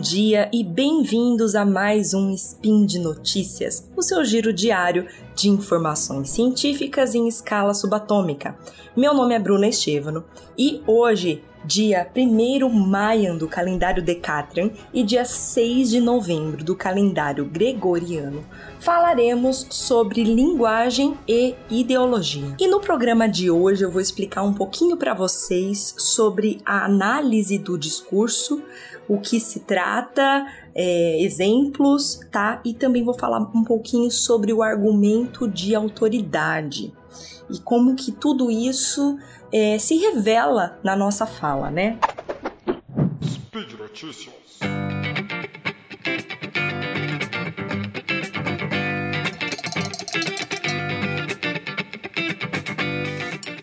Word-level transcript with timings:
dia 0.00 0.48
e 0.50 0.64
bem-vindos 0.64 1.54
a 1.54 1.62
mais 1.62 2.14
um 2.14 2.32
Spin 2.32 2.86
de 2.86 2.98
Notícias, 2.98 3.86
o 3.94 4.00
seu 4.00 4.24
giro 4.24 4.50
diário 4.50 5.06
de 5.36 5.50
informações 5.50 6.30
científicas 6.30 7.14
em 7.14 7.28
escala 7.28 7.74
subatômica. 7.74 8.56
Meu 8.96 9.12
nome 9.12 9.34
é 9.34 9.38
Bruna 9.38 9.68
Estevano 9.68 10.24
e 10.56 10.82
hoje, 10.86 11.44
dia 11.64 12.10
1 12.14 12.68
Maio 12.68 13.38
do 13.38 13.46
calendário 13.46 14.02
Decatrian 14.02 14.70
e 14.92 15.02
dia 15.02 15.24
6 15.24 15.90
de 15.90 16.00
novembro 16.00 16.64
do 16.64 16.74
calendário 16.74 17.44
Gregoriano, 17.44 18.44
falaremos 18.78 19.66
sobre 19.70 20.22
linguagem 20.22 21.16
e 21.28 21.54
ideologia. 21.70 22.54
E 22.58 22.66
no 22.66 22.80
programa 22.80 23.28
de 23.28 23.50
hoje 23.50 23.84
eu 23.84 23.90
vou 23.90 24.00
explicar 24.00 24.42
um 24.42 24.54
pouquinho 24.54 24.96
para 24.96 25.14
vocês 25.14 25.94
sobre 25.98 26.60
a 26.64 26.84
análise 26.84 27.58
do 27.58 27.78
discurso 27.78 28.62
o 29.08 29.18
que 29.18 29.40
se 29.40 29.58
trata, 29.60 30.46
é, 30.72 31.20
exemplos, 31.20 32.20
tá? 32.30 32.60
E 32.64 32.72
também 32.72 33.02
vou 33.02 33.12
falar 33.12 33.40
um 33.40 33.64
pouquinho 33.64 34.08
sobre 34.08 34.52
o 34.52 34.62
argumento 34.62 35.48
de 35.48 35.74
autoridade 35.74 36.92
e 37.50 37.58
como 37.58 37.96
que 37.96 38.12
tudo 38.12 38.50
isso 38.50 39.18
é, 39.52 39.78
se 39.78 39.96
revela 39.96 40.78
na 40.82 40.94
nossa 40.94 41.26
fala, 41.26 41.70
né? 41.70 41.98
Speed 43.22 43.72
Notícias. 43.72 44.34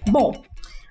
Bom, 0.09 0.33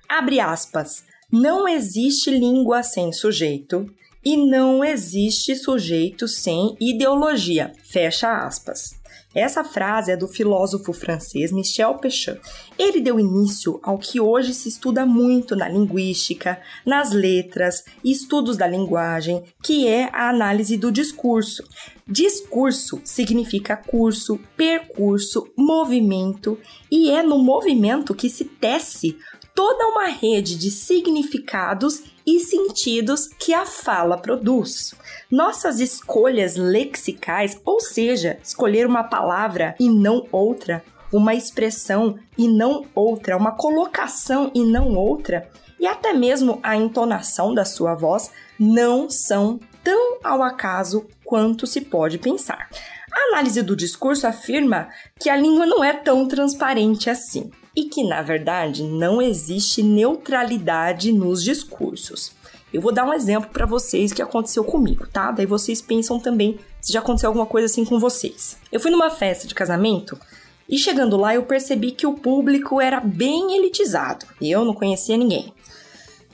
abre 0.07 0.39
aspas. 0.39 1.05
Não 1.31 1.67
existe 1.67 2.29
língua 2.31 2.81
sem 2.81 3.11
sujeito 3.11 3.85
e 4.27 4.35
não 4.35 4.83
existe 4.83 5.55
sujeito 5.55 6.27
sem 6.27 6.75
ideologia. 6.81 7.71
Fecha 7.81 8.45
aspas. 8.45 8.99
Essa 9.33 9.63
frase 9.63 10.11
é 10.11 10.17
do 10.17 10.27
filósofo 10.27 10.91
francês 10.91 11.49
Michel 11.49 11.93
Pechat. 11.95 12.37
Ele 12.77 12.99
deu 12.99 13.21
início 13.21 13.79
ao 13.81 13.97
que 13.97 14.19
hoje 14.19 14.53
se 14.53 14.67
estuda 14.67 15.05
muito 15.05 15.55
na 15.55 15.69
linguística, 15.69 16.59
nas 16.85 17.13
letras 17.13 17.85
estudos 18.03 18.57
da 18.57 18.67
linguagem, 18.67 19.45
que 19.63 19.87
é 19.87 20.09
a 20.11 20.27
análise 20.27 20.75
do 20.75 20.91
discurso. 20.91 21.63
Discurso 22.05 22.99
significa 23.05 23.77
curso, 23.77 24.37
percurso, 24.57 25.47
movimento, 25.57 26.59
e 26.91 27.11
é 27.11 27.23
no 27.23 27.39
movimento 27.39 28.13
que 28.13 28.29
se 28.29 28.43
tece 28.43 29.15
toda 29.57 29.87
uma 29.87 30.05
rede 30.05 30.55
de 30.55 30.69
significados 30.69 32.03
e 32.23 32.39
sentidos 32.39 33.27
que 33.39 33.55
a 33.55 33.65
fala 33.65 34.15
produz. 34.15 34.93
Nossas 35.31 35.79
escolhas 35.79 36.55
lexicais, 36.55 37.59
ou 37.65 37.79
seja, 37.79 38.37
escolher 38.43 38.85
uma 38.85 39.03
palavra 39.03 39.73
e 39.79 39.89
não 39.89 40.27
outra, 40.31 40.83
uma 41.11 41.33
expressão 41.33 42.19
e 42.37 42.47
não 42.47 42.85
outra, 42.93 43.35
uma 43.35 43.51
colocação 43.51 44.51
e 44.53 44.63
não 44.63 44.93
outra, 44.93 45.49
e 45.79 45.87
até 45.87 46.13
mesmo 46.13 46.59
a 46.61 46.75
entonação 46.75 47.51
da 47.51 47.65
sua 47.65 47.95
voz 47.95 48.29
não 48.59 49.09
são 49.09 49.59
tão 49.83 50.19
ao 50.23 50.43
acaso 50.43 51.07
quanto 51.25 51.65
se 51.65 51.81
pode 51.81 52.19
pensar. 52.19 52.69
A 53.11 53.33
análise 53.33 53.63
do 53.63 53.75
discurso 53.75 54.27
afirma 54.27 54.89
que 55.19 55.31
a 55.31 55.35
língua 55.35 55.65
não 55.65 55.83
é 55.83 55.93
tão 55.93 56.27
transparente 56.27 57.09
assim 57.09 57.49
e 57.77 57.83
que, 57.83 58.03
na 58.03 58.23
verdade, 58.23 58.81
não 58.81 59.21
existe 59.21 59.83
neutralidade 59.83 61.11
nos 61.11 61.43
discursos. 61.43 62.31
Eu 62.73 62.81
vou 62.81 62.91
dar 62.91 63.05
um 63.05 63.13
exemplo 63.13 63.51
para 63.51 63.67
vocês 63.67 64.11
que 64.11 64.19
aconteceu 64.19 64.63
comigo, 64.63 65.05
tá? 65.05 65.29
Daí 65.29 65.45
vocês 65.45 65.79
pensam 65.79 66.19
também 66.19 66.57
se 66.81 66.91
já 66.91 66.97
aconteceu 66.99 67.29
alguma 67.29 67.45
coisa 67.45 67.67
assim 67.67 67.85
com 67.85 67.99
vocês. 67.99 68.57
Eu 68.71 68.79
fui 68.79 68.89
numa 68.89 69.11
festa 69.11 69.47
de 69.47 69.53
casamento 69.53 70.19
e 70.67 70.75
chegando 70.75 71.17
lá 71.17 71.35
eu 71.35 71.43
percebi 71.43 71.91
que 71.91 72.07
o 72.07 72.15
público 72.15 72.81
era 72.81 72.99
bem 72.99 73.55
elitizado. 73.55 74.25
Eu 74.41 74.65
não 74.65 74.73
conhecia 74.73 75.15
ninguém. 75.15 75.53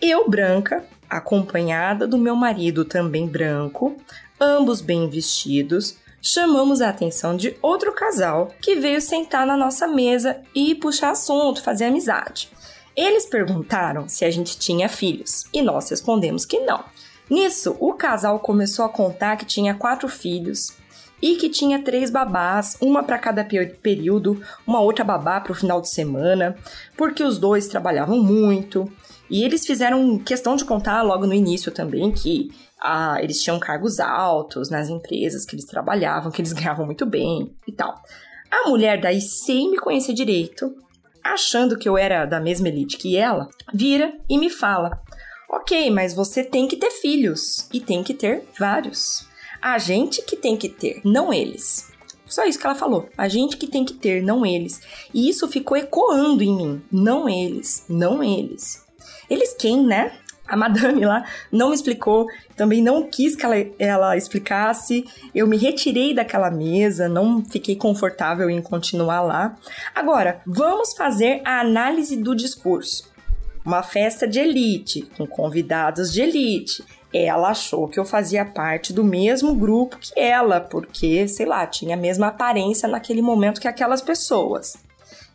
Eu, 0.01 0.29
branca, 0.29 0.85
acompanhada 1.09 2.07
do 2.07 2.17
meu 2.17 2.37
marido 2.37 2.85
também 2.85 3.27
branco, 3.27 3.97
ambos 4.39 4.79
bem 4.79 5.09
vestidos, 5.09 5.97
chamamos 6.25 6.79
a 6.81 6.87
atenção 6.87 7.35
de 7.35 7.57
outro 7.61 7.91
casal 7.91 8.49
que 8.61 8.75
veio 8.75 9.01
sentar 9.01 9.45
na 9.45 9.57
nossa 9.57 9.85
mesa 9.89 10.41
e 10.55 10.73
puxar 10.73 11.11
assunto, 11.11 11.61
fazer 11.61 11.85
amizade. 11.85 12.49
Eles 12.95 13.25
perguntaram 13.25 14.07
se 14.07 14.23
a 14.23 14.31
gente 14.31 14.57
tinha 14.57 14.87
filhos 14.87 15.45
e 15.51 15.61
nós 15.61 15.89
respondemos 15.89 16.45
que 16.45 16.61
não. 16.61 16.81
Nisso, 17.29 17.75
o 17.77 17.93
casal 17.93 18.39
começou 18.39 18.85
a 18.85 18.89
contar 18.89 19.35
que 19.35 19.45
tinha 19.45 19.73
quatro 19.73 20.07
filhos 20.07 20.71
e 21.23 21.37
que 21.37 21.47
tinha 21.47 21.81
três 21.81 22.11
babás, 22.11 22.75
uma 22.81 23.01
para 23.01 23.17
cada 23.17 23.45
período, 23.45 24.43
uma 24.67 24.81
outra 24.81 25.05
babá 25.05 25.39
para 25.39 25.53
o 25.53 25.55
final 25.55 25.79
de 25.79 25.87
semana, 25.87 26.53
porque 26.97 27.23
os 27.23 27.37
dois 27.37 27.65
trabalhavam 27.69 28.21
muito. 28.21 28.91
E 29.29 29.45
eles 29.45 29.65
fizeram 29.65 30.19
questão 30.19 30.57
de 30.57 30.65
contar 30.65 31.01
logo 31.01 31.25
no 31.25 31.33
início 31.33 31.71
também 31.71 32.11
que 32.11 32.51
ah, 32.77 33.19
eles 33.21 33.41
tinham 33.41 33.57
cargos 33.57 34.01
altos 34.01 34.69
nas 34.69 34.89
empresas 34.89 35.45
que 35.45 35.55
eles 35.55 35.63
trabalhavam, 35.63 36.29
que 36.29 36.41
eles 36.41 36.51
ganhavam 36.51 36.85
muito 36.85 37.05
bem 37.05 37.55
e 37.65 37.71
tal. 37.71 38.03
A 38.51 38.67
mulher, 38.67 38.99
daí, 38.99 39.21
sem 39.21 39.71
me 39.71 39.77
conhecer 39.77 40.13
direito, 40.13 40.75
achando 41.23 41.77
que 41.77 41.87
eu 41.87 41.97
era 41.97 42.25
da 42.25 42.41
mesma 42.41 42.67
elite 42.67 42.97
que 42.97 43.15
ela, 43.15 43.47
vira 43.73 44.13
e 44.29 44.37
me 44.37 44.49
fala: 44.49 45.01
Ok, 45.49 45.89
mas 45.89 46.13
você 46.13 46.43
tem 46.43 46.67
que 46.67 46.75
ter 46.75 46.91
filhos 46.91 47.69
e 47.71 47.79
tem 47.79 48.03
que 48.03 48.13
ter 48.13 48.43
vários. 48.59 49.31
A 49.63 49.77
gente 49.77 50.21
que 50.23 50.35
tem 50.35 50.57
que 50.57 50.67
ter, 50.67 50.99
não 51.05 51.33
eles. 51.33 51.89
Só 52.25 52.43
isso 52.43 52.59
que 52.59 52.65
ela 52.65 52.75
falou. 52.75 53.07
A 53.17 53.29
gente 53.29 53.55
que 53.55 53.65
tem 53.65 53.85
que 53.85 53.93
ter, 53.93 54.21
não 54.21 54.45
eles. 54.45 54.81
E 55.13 55.29
isso 55.29 55.47
ficou 55.47 55.77
ecoando 55.77 56.43
em 56.43 56.53
mim. 56.53 56.81
Não 56.91 57.29
eles, 57.29 57.85
não 57.87 58.21
eles. 58.21 58.85
Eles 59.29 59.55
quem, 59.57 59.81
né? 59.85 60.11
A 60.45 60.57
madame 60.57 61.05
lá 61.05 61.23
não 61.49 61.69
me 61.69 61.75
explicou, 61.75 62.27
também 62.57 62.81
não 62.81 63.09
quis 63.09 63.37
que 63.37 63.45
ela, 63.45 63.55
ela 63.79 64.17
explicasse. 64.17 65.05
Eu 65.33 65.47
me 65.47 65.55
retirei 65.55 66.13
daquela 66.13 66.51
mesa, 66.51 67.07
não 67.07 67.41
fiquei 67.45 67.77
confortável 67.77 68.49
em 68.49 68.61
continuar 68.61 69.21
lá. 69.21 69.55
Agora, 69.95 70.41
vamos 70.45 70.93
fazer 70.93 71.41
a 71.45 71.61
análise 71.61 72.17
do 72.17 72.35
discurso. 72.35 73.09
Uma 73.65 73.81
festa 73.81 74.27
de 74.27 74.41
elite, 74.41 75.03
com 75.15 75.25
convidados 75.25 76.11
de 76.11 76.21
elite. 76.21 76.83
Ela 77.13 77.49
achou 77.49 77.87
que 77.87 77.99
eu 77.99 78.05
fazia 78.05 78.43
parte 78.43 78.91
do 78.91 79.03
mesmo 79.03 79.53
grupo 79.53 79.97
que 79.99 80.19
ela, 80.19 80.59
porque, 80.59 81.27
sei 81.27 81.45
lá, 81.45 81.67
tinha 81.67 81.95
a 81.95 81.99
mesma 81.99 82.27
aparência 82.27 82.87
naquele 82.87 83.21
momento 83.21 83.61
que 83.61 83.67
aquelas 83.67 84.01
pessoas. 84.01 84.75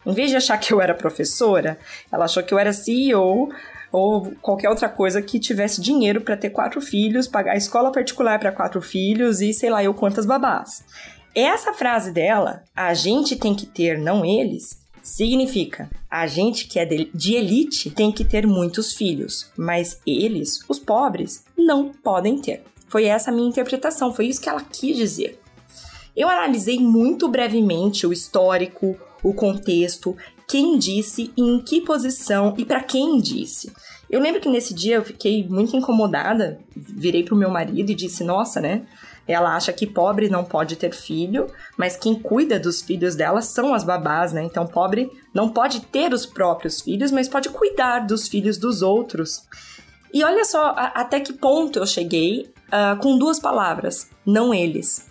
Em 0.04 0.12
vez 0.12 0.30
de 0.30 0.36
achar 0.36 0.58
que 0.58 0.72
eu 0.72 0.80
era 0.80 0.94
professora, 0.94 1.78
ela 2.10 2.24
achou 2.24 2.42
que 2.42 2.52
eu 2.52 2.58
era 2.58 2.72
CEO 2.72 3.50
ou 3.92 4.32
qualquer 4.42 4.68
outra 4.68 4.88
coisa 4.88 5.22
que 5.22 5.38
tivesse 5.38 5.80
dinheiro 5.80 6.20
para 6.20 6.36
ter 6.36 6.50
quatro 6.50 6.80
filhos, 6.80 7.28
pagar 7.28 7.56
escola 7.56 7.92
particular 7.92 8.38
para 8.38 8.52
quatro 8.52 8.80
filhos 8.80 9.40
e 9.40 9.52
sei 9.52 9.70
lá 9.70 9.82
eu 9.82 9.94
quantas 9.94 10.26
babás. 10.26 10.84
Essa 11.34 11.72
frase 11.72 12.12
dela, 12.12 12.64
a 12.74 12.92
gente 12.94 13.36
tem 13.36 13.54
que 13.54 13.66
ter, 13.66 13.98
não 13.98 14.24
eles, 14.24 14.80
significa 15.08 15.90
a 16.10 16.26
gente 16.26 16.66
que 16.66 16.78
é 16.78 16.84
de 16.84 17.34
elite 17.34 17.90
tem 17.90 18.12
que 18.12 18.24
ter 18.24 18.46
muitos 18.46 18.92
filhos, 18.92 19.50
mas 19.56 20.00
eles, 20.06 20.60
os 20.68 20.78
pobres, 20.78 21.44
não 21.56 21.90
podem 21.90 22.38
ter. 22.38 22.62
Foi 22.86 23.04
essa 23.04 23.30
a 23.30 23.34
minha 23.34 23.48
interpretação, 23.48 24.14
foi 24.14 24.26
isso 24.26 24.40
que 24.40 24.48
ela 24.48 24.62
quis 24.62 24.96
dizer. 24.96 25.40
Eu 26.16 26.28
analisei 26.28 26.78
muito 26.78 27.28
brevemente 27.28 28.06
o 28.06 28.12
histórico, 28.12 28.96
o 29.22 29.32
contexto 29.32 30.16
quem 30.48 30.78
disse, 30.78 31.30
em 31.36 31.60
que 31.60 31.82
posição 31.82 32.54
e 32.56 32.64
para 32.64 32.82
quem 32.82 33.20
disse. 33.20 33.70
Eu 34.08 34.18
lembro 34.18 34.40
que 34.40 34.48
nesse 34.48 34.72
dia 34.72 34.96
eu 34.96 35.04
fiquei 35.04 35.46
muito 35.46 35.76
incomodada, 35.76 36.58
virei 36.74 37.22
pro 37.22 37.36
meu 37.36 37.50
marido 37.50 37.92
e 37.92 37.94
disse: 37.94 38.24
Nossa, 38.24 38.58
né? 38.58 38.86
Ela 39.28 39.54
acha 39.54 39.72
que 39.74 39.86
pobre 39.86 40.30
não 40.30 40.42
pode 40.42 40.74
ter 40.74 40.94
filho, 40.94 41.46
mas 41.76 41.96
quem 41.96 42.14
cuida 42.14 42.58
dos 42.58 42.80
filhos 42.80 43.14
dela 43.14 43.42
são 43.42 43.74
as 43.74 43.84
babás, 43.84 44.32
né? 44.32 44.42
Então, 44.42 44.66
pobre 44.66 45.10
não 45.34 45.50
pode 45.50 45.80
ter 45.80 46.14
os 46.14 46.24
próprios 46.24 46.80
filhos, 46.80 47.12
mas 47.12 47.28
pode 47.28 47.50
cuidar 47.50 48.00
dos 48.00 48.26
filhos 48.26 48.56
dos 48.56 48.80
outros. 48.80 49.46
E 50.12 50.24
olha 50.24 50.44
só 50.46 50.68
a, 50.68 50.86
até 50.94 51.20
que 51.20 51.34
ponto 51.34 51.78
eu 51.78 51.86
cheguei 51.86 52.50
uh, 52.68 52.98
com 52.98 53.18
duas 53.18 53.38
palavras: 53.38 54.08
não 54.24 54.54
eles. 54.54 55.06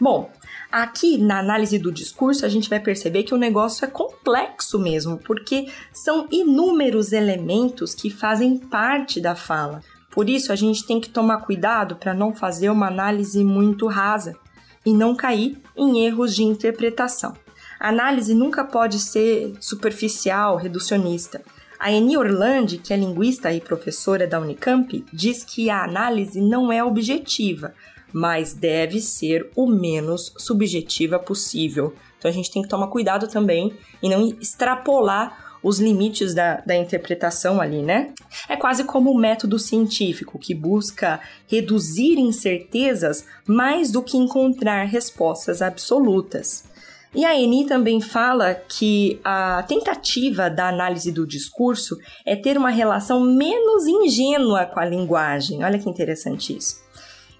Bom, 0.00 0.30
Aqui 0.70 1.16
na 1.16 1.38
análise 1.38 1.78
do 1.78 1.90
discurso, 1.90 2.44
a 2.44 2.48
gente 2.48 2.68
vai 2.68 2.78
perceber 2.78 3.22
que 3.22 3.32
o 3.32 3.38
negócio 3.38 3.86
é 3.86 3.88
complexo 3.88 4.78
mesmo, 4.78 5.16
porque 5.16 5.68
são 5.94 6.28
inúmeros 6.30 7.12
elementos 7.12 7.94
que 7.94 8.10
fazem 8.10 8.58
parte 8.58 9.18
da 9.18 9.34
fala. 9.34 9.82
Por 10.10 10.28
isso, 10.28 10.52
a 10.52 10.56
gente 10.56 10.84
tem 10.84 11.00
que 11.00 11.08
tomar 11.08 11.38
cuidado 11.38 11.96
para 11.96 12.14
não 12.14 12.34
fazer 12.34 12.70
uma 12.70 12.86
análise 12.86 13.44
muito 13.44 13.86
rasa 13.86 14.36
e 14.84 14.92
não 14.92 15.14
cair 15.14 15.60
em 15.76 16.04
erros 16.04 16.34
de 16.34 16.42
interpretação. 16.42 17.34
A 17.78 17.90
análise 17.90 18.34
nunca 18.34 18.64
pode 18.64 18.98
ser 18.98 19.54
superficial, 19.60 20.56
reducionista. 20.56 21.42
A 21.78 21.92
Eni 21.92 22.16
Orlandi, 22.16 22.78
que 22.78 22.92
é 22.92 22.96
linguista 22.96 23.52
e 23.52 23.60
professora 23.60 24.26
da 24.26 24.40
Unicamp, 24.40 25.04
diz 25.12 25.44
que 25.44 25.70
a 25.70 25.84
análise 25.84 26.40
não 26.40 26.72
é 26.72 26.82
objetiva, 26.82 27.72
mas 28.12 28.52
deve 28.52 29.00
ser 29.00 29.48
o 29.54 29.66
menos 29.66 30.32
subjetiva 30.36 31.20
possível. 31.20 31.94
Então 32.18 32.28
a 32.28 32.34
gente 32.34 32.50
tem 32.50 32.62
que 32.62 32.68
tomar 32.68 32.88
cuidado 32.88 33.28
também 33.28 33.72
e 34.02 34.08
não 34.08 34.26
extrapolar 34.40 35.47
os 35.62 35.78
limites 35.78 36.34
da, 36.34 36.56
da 36.60 36.76
interpretação 36.76 37.60
ali, 37.60 37.82
né? 37.82 38.12
É 38.48 38.56
quase 38.56 38.84
como 38.84 39.10
o 39.10 39.18
método 39.18 39.58
científico 39.58 40.38
que 40.38 40.54
busca 40.54 41.20
reduzir 41.46 42.18
incertezas 42.18 43.24
mais 43.46 43.90
do 43.90 44.02
que 44.02 44.16
encontrar 44.16 44.84
respostas 44.84 45.60
absolutas. 45.62 46.64
E 47.14 47.24
a 47.24 47.34
Eni 47.34 47.66
também 47.66 48.00
fala 48.00 48.54
que 48.54 49.18
a 49.24 49.64
tentativa 49.66 50.50
da 50.50 50.68
análise 50.68 51.10
do 51.10 51.26
discurso 51.26 51.96
é 52.24 52.36
ter 52.36 52.58
uma 52.58 52.70
relação 52.70 53.20
menos 53.20 53.86
ingênua 53.86 54.66
com 54.66 54.78
a 54.78 54.84
linguagem. 54.84 55.64
Olha 55.64 55.78
que 55.78 55.88
interessante 55.88 56.56
isso. 56.56 56.82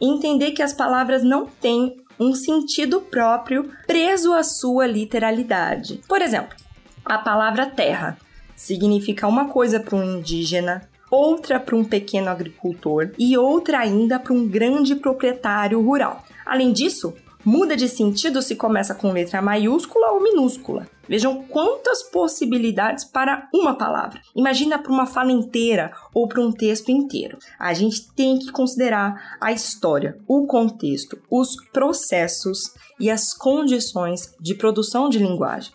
Entender 0.01 0.53
que 0.53 0.63
as 0.63 0.73
palavras 0.73 1.23
não 1.23 1.47
têm 1.47 1.97
um 2.19 2.35
sentido 2.35 3.01
próprio 3.01 3.71
preso 3.87 4.33
à 4.33 4.43
sua 4.43 4.87
literalidade. 4.87 6.01
Por 6.09 6.23
exemplo, 6.23 6.57
a 7.09 7.17
palavra 7.17 7.65
terra 7.65 8.19
significa 8.55 9.27
uma 9.27 9.47
coisa 9.47 9.81
para 9.81 9.97
um 9.97 10.19
indígena, 10.19 10.83
outra 11.11 11.59
para 11.59 11.75
um 11.75 11.83
pequeno 11.83 12.29
agricultor 12.29 13.13
e 13.19 13.37
outra 13.39 13.79
ainda 13.79 14.19
para 14.19 14.35
um 14.35 14.47
grande 14.47 14.95
proprietário 14.95 15.81
rural. 15.81 16.23
Além 16.45 16.71
disso, 16.71 17.15
muda 17.43 17.75
de 17.75 17.89
sentido 17.89 18.43
se 18.43 18.57
começa 18.57 18.95
com 18.95 19.11
letra 19.11 19.41
maiúscula 19.41 20.11
ou 20.13 20.23
minúscula. 20.23 20.87
Vejam 21.09 21.43
quantas 21.45 22.03
possibilidades 22.03 23.05
para 23.05 23.49
uma 23.55 23.75
palavra. 23.75 24.21
Imagina 24.37 24.79
para 24.79 24.93
uma 24.93 25.07
fala 25.07 25.33
inteira 25.33 25.91
ou 26.13 26.29
para 26.29 26.43
um 26.43 26.53
texto 26.53 26.91
inteiro. 26.91 27.39
A 27.59 27.73
gente 27.73 28.13
tem 28.13 28.39
que 28.39 28.53
considerar 28.53 29.39
a 29.41 29.51
história, 29.51 30.19
o 30.29 30.47
contexto, 30.47 31.19
os 31.31 31.57
processos 31.73 32.75
e 33.01 33.11
as 33.11 33.33
condições 33.33 34.35
de 34.39 34.55
produção 34.55 35.09
de 35.09 35.19
linguagem. 35.19 35.73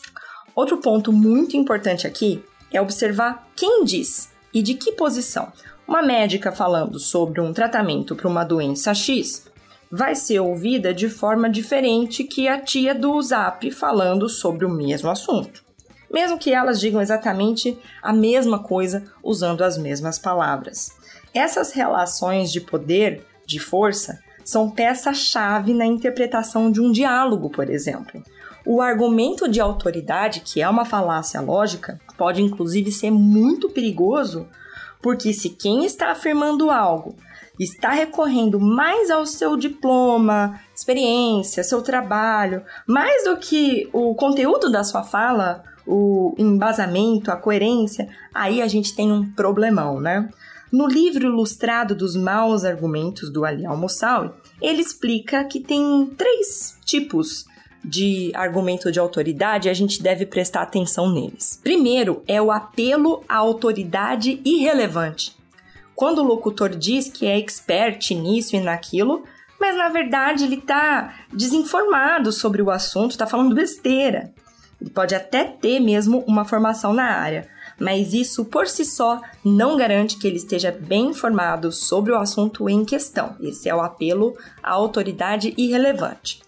Outro 0.55 0.77
ponto 0.77 1.11
muito 1.11 1.57
importante 1.57 2.05
aqui 2.05 2.43
é 2.71 2.81
observar 2.81 3.47
quem 3.55 3.83
diz 3.83 4.31
e 4.53 4.61
de 4.61 4.75
que 4.75 4.91
posição. 4.91 5.51
Uma 5.87 6.01
médica 6.01 6.51
falando 6.51 6.99
sobre 6.99 7.41
um 7.41 7.51
tratamento 7.51 8.15
para 8.15 8.27
uma 8.27 8.43
doença 8.43 8.93
X 8.93 9.45
vai 9.91 10.15
ser 10.15 10.39
ouvida 10.39 10.93
de 10.93 11.07
forma 11.07 11.49
diferente 11.49 12.23
que 12.23 12.47
a 12.47 12.59
tia 12.59 12.95
do 12.95 13.21
Zap 13.21 13.69
falando 13.71 14.27
sobre 14.27 14.65
o 14.65 14.69
mesmo 14.69 15.09
assunto. 15.09 15.63
Mesmo 16.11 16.37
que 16.37 16.51
elas 16.51 16.79
digam 16.79 17.01
exatamente 17.01 17.77
a 18.01 18.13
mesma 18.13 18.59
coisa 18.59 19.03
usando 19.21 19.63
as 19.63 19.77
mesmas 19.77 20.17
palavras. 20.17 20.91
Essas 21.33 21.71
relações 21.71 22.51
de 22.51 22.61
poder, 22.61 23.25
de 23.45 23.59
força, 23.59 24.19
são 24.45 24.69
peça-chave 24.69 25.73
na 25.73 25.85
interpretação 25.85 26.71
de 26.71 26.81
um 26.81 26.91
diálogo, 26.91 27.49
por 27.49 27.69
exemplo. 27.69 28.21
O 28.65 28.81
argumento 28.81 29.47
de 29.47 29.59
autoridade, 29.59 30.39
que 30.39 30.61
é 30.61 30.69
uma 30.69 30.85
falácia 30.85 31.41
lógica, 31.41 31.99
pode 32.17 32.41
inclusive 32.41 32.91
ser 32.91 33.11
muito 33.11 33.69
perigoso, 33.69 34.47
porque 35.01 35.33
se 35.33 35.49
quem 35.49 35.83
está 35.83 36.11
afirmando 36.11 36.71
algo 36.71 37.15
está 37.59 37.91
recorrendo 37.91 38.59
mais 38.59 39.11
ao 39.11 39.25
seu 39.25 39.57
diploma, 39.57 40.59
experiência, 40.73 41.63
seu 41.63 41.81
trabalho, 41.81 42.63
mais 42.87 43.25
do 43.25 43.37
que 43.37 43.89
o 43.93 44.15
conteúdo 44.15 44.71
da 44.71 44.83
sua 44.83 45.03
fala, 45.03 45.63
o 45.85 46.33
embasamento, 46.37 47.31
a 47.31 47.35
coerência, 47.35 48.07
aí 48.33 48.61
a 48.61 48.67
gente 48.67 48.95
tem 48.95 49.11
um 49.11 49.29
problemão, 49.33 49.99
né? 49.99 50.29
No 50.71 50.87
livro 50.87 51.25
ilustrado 51.25 51.93
dos 51.93 52.15
maus 52.15 52.65
argumentos 52.65 53.31
do 53.31 53.45
Ali 53.45 53.65
Almoçal, 53.65 54.37
ele 54.59 54.81
explica 54.81 55.43
que 55.43 55.59
tem 55.59 56.11
três 56.17 56.79
tipos 56.83 57.45
de 57.83 58.31
argumento 58.33 58.91
de 58.91 58.99
autoridade, 58.99 59.69
a 59.69 59.73
gente 59.73 60.01
deve 60.01 60.25
prestar 60.25 60.61
atenção 60.61 61.11
neles. 61.11 61.59
Primeiro 61.61 62.23
é 62.27 62.41
o 62.41 62.51
apelo 62.51 63.23
à 63.27 63.37
autoridade 63.37 64.39
irrelevante. 64.45 65.35
Quando 65.95 66.19
o 66.19 66.25
locutor 66.25 66.69
diz 66.69 67.09
que 67.09 67.25
é 67.25 67.37
expert 67.37 68.11
nisso 68.11 68.55
e 68.55 68.59
naquilo, 68.59 69.23
mas 69.59 69.75
na 69.75 69.89
verdade 69.89 70.43
ele 70.43 70.55
está 70.55 71.13
desinformado 71.31 72.31
sobre 72.31 72.61
o 72.61 72.71
assunto, 72.71 73.11
está 73.11 73.27
falando 73.27 73.55
besteira. 73.55 74.33
Ele 74.81 74.89
pode 74.89 75.15
até 75.15 75.45
ter 75.45 75.79
mesmo 75.79 76.23
uma 76.27 76.43
formação 76.43 76.93
na 76.93 77.05
área, 77.05 77.47
mas 77.79 78.13
isso 78.13 78.43
por 78.45 78.67
si 78.67 78.83
só 78.83 79.21
não 79.43 79.77
garante 79.77 80.17
que 80.17 80.27
ele 80.27 80.37
esteja 80.37 80.71
bem 80.71 81.07
informado 81.07 81.71
sobre 81.71 82.11
o 82.11 82.17
assunto 82.17 82.67
em 82.69 82.83
questão. 82.83 83.35
Esse 83.39 83.69
é 83.69 83.75
o 83.75 83.81
apelo 83.81 84.35
à 84.61 84.71
autoridade 84.71 85.53
irrelevante. 85.57 86.41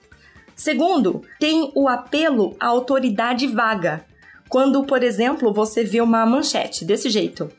Segundo, 0.55 1.21
tem 1.39 1.71
o 1.75 1.87
apelo 1.87 2.55
à 2.59 2.67
autoridade 2.67 3.45
vaga. 3.47 4.05
Quando, 4.47 4.83
por 4.83 5.03
exemplo, 5.03 5.53
você 5.53 5.83
vê 5.83 5.99
uma 5.99 6.25
manchete 6.25 6.85
desse 6.85 7.09
jeito: 7.09 7.51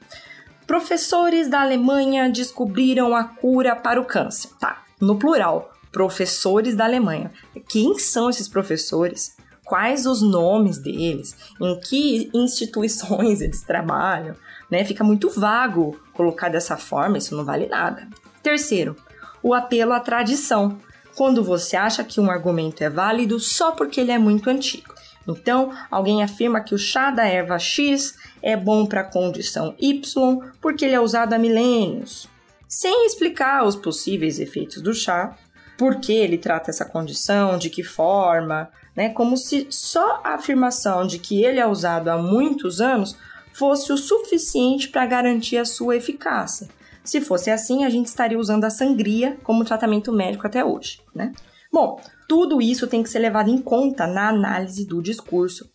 Professores 0.66 1.48
da 1.48 1.60
Alemanha 1.60 2.30
descobriram 2.30 3.14
a 3.14 3.24
cura 3.24 3.76
para 3.76 4.00
o 4.00 4.04
câncer. 4.04 4.50
Tá, 4.58 4.82
no 5.00 5.16
plural, 5.16 5.72
professores 5.92 6.74
da 6.74 6.84
Alemanha. 6.84 7.30
Quem 7.68 7.98
são 7.98 8.30
esses 8.30 8.48
professores? 8.48 9.36
Quais 9.64 10.06
os 10.06 10.22
nomes 10.22 10.78
deles? 10.78 11.36
Em 11.60 11.78
que 11.80 12.30
instituições 12.32 13.40
eles 13.42 13.62
trabalham? 13.62 14.36
Né? 14.70 14.84
Fica 14.84 15.04
muito 15.04 15.28
vago 15.28 15.98
colocar 16.14 16.48
dessa 16.48 16.76
forma, 16.76 17.18
isso 17.18 17.36
não 17.36 17.44
vale 17.44 17.66
nada. 17.66 18.08
Terceiro, 18.42 18.96
o 19.42 19.52
apelo 19.52 19.92
à 19.92 20.00
tradição 20.00 20.78
quando 21.16 21.42
você 21.42 21.76
acha 21.76 22.04
que 22.04 22.20
um 22.20 22.30
argumento 22.30 22.84
é 22.84 22.90
válido 22.90 23.40
só 23.40 23.72
porque 23.72 24.00
ele 24.00 24.12
é 24.12 24.18
muito 24.18 24.50
antigo. 24.50 24.94
Então, 25.26 25.72
alguém 25.90 26.22
afirma 26.22 26.60
que 26.60 26.74
o 26.74 26.78
chá 26.78 27.10
da 27.10 27.26
erva 27.26 27.58
X 27.58 28.14
é 28.42 28.56
bom 28.56 28.86
para 28.86 29.00
a 29.00 29.04
condição 29.04 29.74
Y 29.78 30.38
porque 30.60 30.84
ele 30.84 30.94
é 30.94 31.00
usado 31.00 31.32
há 31.32 31.38
milênios, 31.38 32.28
sem 32.68 33.06
explicar 33.06 33.64
os 33.64 33.74
possíveis 33.74 34.38
efeitos 34.38 34.80
do 34.80 34.94
chá, 34.94 35.36
por 35.76 35.96
que 36.00 36.12
ele 36.12 36.38
trata 36.38 36.70
essa 36.70 36.84
condição, 36.84 37.58
de 37.58 37.70
que 37.70 37.82
forma, 37.82 38.68
né? 38.94 39.10
Como 39.10 39.36
se 39.36 39.66
só 39.70 40.20
a 40.24 40.34
afirmação 40.34 41.06
de 41.06 41.18
que 41.18 41.44
ele 41.44 41.60
é 41.60 41.66
usado 41.66 42.08
há 42.08 42.16
muitos 42.16 42.80
anos 42.80 43.16
fosse 43.52 43.92
o 43.92 43.96
suficiente 43.96 44.88
para 44.88 45.06
garantir 45.06 45.58
a 45.58 45.64
sua 45.64 45.96
eficácia. 45.96 46.68
Se 47.06 47.20
fosse 47.20 47.50
assim, 47.50 47.84
a 47.84 47.88
gente 47.88 48.06
estaria 48.06 48.38
usando 48.38 48.64
a 48.64 48.70
sangria 48.70 49.38
como 49.44 49.64
tratamento 49.64 50.12
médico 50.12 50.46
até 50.46 50.64
hoje, 50.64 51.00
né? 51.14 51.32
Bom, 51.72 52.00
tudo 52.28 52.60
isso 52.60 52.88
tem 52.88 53.02
que 53.02 53.08
ser 53.08 53.20
levado 53.20 53.48
em 53.48 53.58
conta 53.58 54.06
na 54.08 54.28
análise 54.28 54.84
do 54.84 55.00
discurso. 55.00 55.70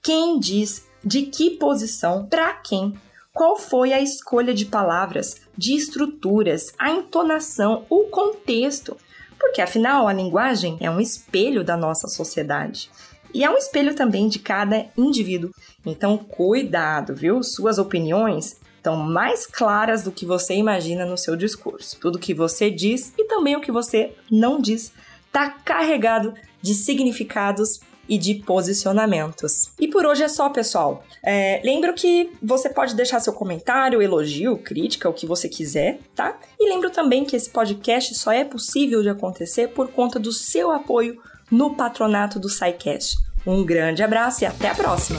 Quem 0.00 0.38
diz 0.38 0.86
de 1.04 1.22
que 1.22 1.50
posição, 1.50 2.26
para 2.26 2.54
quem, 2.54 2.94
qual 3.34 3.56
foi 3.56 3.92
a 3.92 4.00
escolha 4.00 4.54
de 4.54 4.64
palavras, 4.64 5.40
de 5.58 5.74
estruturas, 5.74 6.72
a 6.78 6.90
entonação, 6.90 7.84
o 7.90 8.04
contexto. 8.04 8.96
Porque 9.38 9.60
afinal 9.60 10.06
a 10.06 10.12
linguagem 10.12 10.78
é 10.80 10.88
um 10.88 11.00
espelho 11.00 11.64
da 11.64 11.76
nossa 11.76 12.06
sociedade. 12.06 12.90
E 13.34 13.44
é 13.44 13.50
um 13.50 13.56
espelho 13.56 13.94
também 13.94 14.28
de 14.28 14.38
cada 14.38 14.86
indivíduo. 14.96 15.50
Então, 15.84 16.16
cuidado, 16.16 17.14
viu? 17.14 17.42
Suas 17.42 17.76
opiniões 17.76 18.60
estão 18.86 18.96
mais 18.96 19.46
claras 19.46 20.04
do 20.04 20.12
que 20.12 20.24
você 20.24 20.54
imagina 20.54 21.04
no 21.04 21.18
seu 21.18 21.34
discurso. 21.34 21.98
Tudo 22.00 22.20
que 22.20 22.32
você 22.32 22.70
diz 22.70 23.12
e 23.18 23.24
também 23.24 23.56
o 23.56 23.60
que 23.60 23.72
você 23.72 24.12
não 24.30 24.60
diz 24.60 24.92
está 25.26 25.50
carregado 25.50 26.32
de 26.62 26.72
significados 26.72 27.80
e 28.08 28.16
de 28.16 28.34
posicionamentos. 28.34 29.72
E 29.80 29.88
por 29.88 30.06
hoje 30.06 30.22
é 30.22 30.28
só, 30.28 30.48
pessoal. 30.48 31.02
É, 31.24 31.60
lembro 31.64 31.92
que 31.92 32.30
você 32.40 32.68
pode 32.68 32.94
deixar 32.94 33.18
seu 33.18 33.32
comentário, 33.32 34.00
elogio, 34.00 34.56
crítica, 34.56 35.08
o 35.08 35.12
que 35.12 35.26
você 35.26 35.48
quiser, 35.48 35.98
tá? 36.14 36.38
E 36.58 36.68
lembro 36.68 36.88
também 36.90 37.24
que 37.24 37.34
esse 37.34 37.50
podcast 37.50 38.14
só 38.14 38.30
é 38.30 38.44
possível 38.44 39.02
de 39.02 39.08
acontecer 39.08 39.70
por 39.70 39.88
conta 39.88 40.20
do 40.20 40.30
seu 40.30 40.70
apoio 40.70 41.20
no 41.50 41.74
patronato 41.74 42.38
do 42.38 42.48
SciCast. 42.48 43.16
Um 43.44 43.64
grande 43.64 44.04
abraço 44.04 44.44
e 44.44 44.46
até 44.46 44.68
a 44.68 44.74
próxima! 44.76 45.18